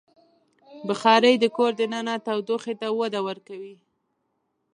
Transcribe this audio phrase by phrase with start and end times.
[0.87, 3.75] بخاري د کور دننه تودوخې ته وده ورکوي.